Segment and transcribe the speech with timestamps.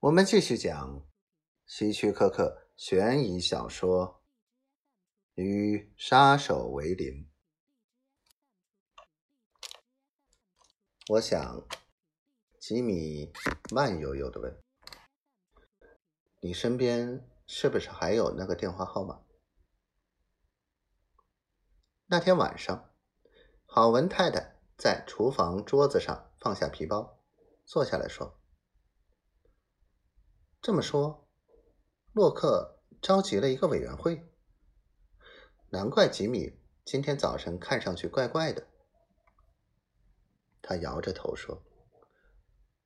[0.00, 1.06] 我们继续讲
[1.66, 4.22] 希区柯克悬疑小说
[5.42, 7.06] 《与杀手为邻》。
[11.10, 11.68] 我想，
[12.58, 13.30] 吉米
[13.70, 14.58] 慢悠悠的问
[16.40, 19.22] ：“你身边是不是还有那个电话号码？”
[22.08, 22.90] 那天晚上，
[23.66, 27.20] 郝文太太在厨房桌子上放下皮包，
[27.66, 28.39] 坐下来说。
[30.62, 31.26] 这么说，
[32.12, 34.28] 洛克召集了一个委员会。
[35.70, 38.66] 难怪吉米今天早晨看上去怪怪的。
[40.60, 41.62] 他摇着头说：“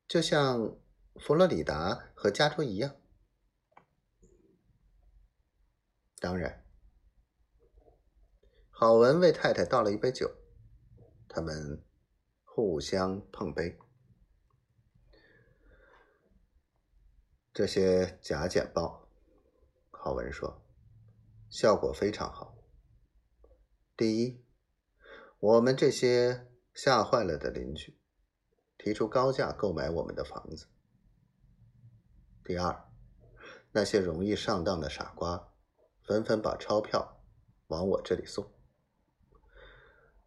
[0.07, 0.77] 就像
[1.17, 2.95] 佛罗里达和加州一样。”
[6.21, 6.65] 当然，
[8.71, 10.31] 郝文为太太倒了一杯酒，
[11.29, 11.85] 他们
[12.45, 13.77] 互相碰杯。
[17.55, 19.09] 这些假简报，
[19.93, 20.61] 郝文说，
[21.49, 22.59] 效果非常好。
[23.97, 24.45] 第一，
[25.39, 27.97] 我们这些吓坏了的邻居
[28.77, 30.67] 提出高价购买我们的房子；
[32.43, 32.89] 第二，
[33.71, 35.53] 那些容易上当的傻瓜
[36.05, 37.23] 纷纷把钞票
[37.69, 38.53] 往我这里送，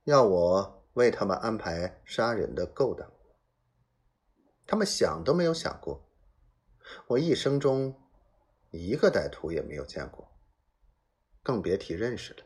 [0.06, 3.12] 要我为他们安排杀人的勾当。
[4.66, 6.07] 他们想都没有想过。
[7.08, 8.00] 我一生中
[8.72, 10.32] 一个歹徒也没有见过，
[11.44, 12.44] 更别提认识了。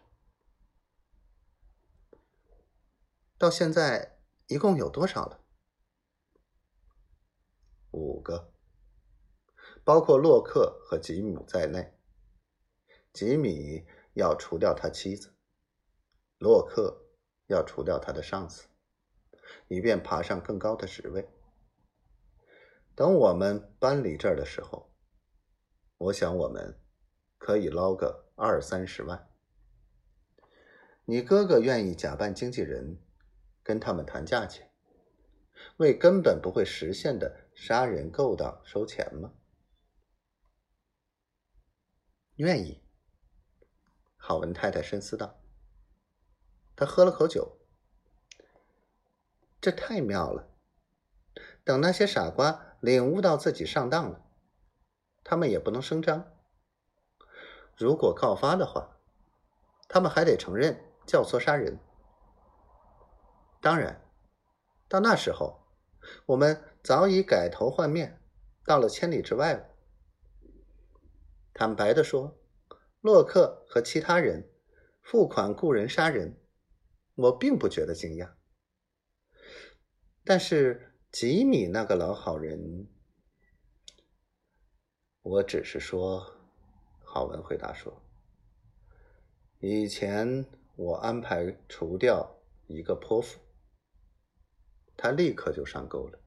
[3.37, 5.39] 到现在一共有多少了？
[7.91, 8.53] 五个，
[9.83, 11.97] 包括洛克和吉姆在内。
[13.11, 15.33] 吉米要除掉他妻子，
[16.37, 17.09] 洛克
[17.47, 18.67] 要除掉他的上司，
[19.67, 21.27] 以便爬上更高的职位。
[23.01, 24.93] 等我们搬离这儿的时候，
[25.97, 26.79] 我想我们
[27.39, 29.27] 可以捞个二三十万。
[31.05, 33.01] 你哥哥愿意假扮经纪人，
[33.63, 34.71] 跟他们谈价钱，
[35.77, 39.33] 为根本不会实现的杀人勾当收钱吗？
[42.35, 42.83] 愿意。
[44.15, 45.41] 郝文太太深思道。
[46.75, 47.57] 他喝了口酒。
[49.59, 50.55] 这太妙了。
[51.63, 52.67] 等那些傻瓜。
[52.81, 54.25] 领悟到自己上当了，
[55.23, 56.35] 他们也不能声张。
[57.77, 58.97] 如果告发的话，
[59.87, 61.77] 他们还得承认教唆杀人。
[63.61, 64.01] 当然，
[64.89, 65.61] 到那时候，
[66.25, 68.19] 我们早已改头换面，
[68.65, 69.69] 到了千里之外了。
[71.53, 72.35] 坦白的说，
[72.99, 74.49] 洛克和其他人
[75.03, 76.41] 付款雇人杀人，
[77.13, 78.31] 我并不觉得惊讶。
[80.25, 80.87] 但是。
[81.11, 82.87] 吉米那个老好人，
[85.21, 86.37] 我只是说，
[87.03, 88.01] 郝文回答说，
[89.59, 90.45] 以前
[90.77, 93.41] 我安排除掉一个泼妇，
[94.95, 96.17] 他立刻就上钩了。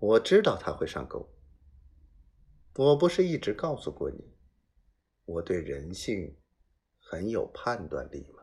[0.00, 1.28] 我知道他会上钩，
[2.74, 4.34] 我不是一直告诉过你，
[5.24, 6.36] 我对人性
[6.98, 8.35] 很有判断力吗？